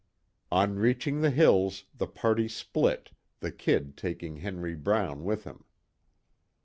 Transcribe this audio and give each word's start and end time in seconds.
On 0.51 0.77
reaching 0.79 1.21
the 1.21 1.29
hills, 1.29 1.83
the 1.95 2.07
party 2.07 2.47
split, 2.47 3.11
the 3.39 3.51
"Kid" 3.51 3.95
taking 3.95 4.37
Henry 4.37 4.73
Brown 4.73 5.23
with 5.23 5.43
him. 5.43 5.63